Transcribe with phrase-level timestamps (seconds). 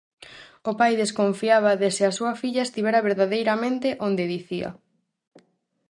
[0.69, 4.69] O pai desconfiaba de se a súa filla estivera verdadeiramente onde dicía.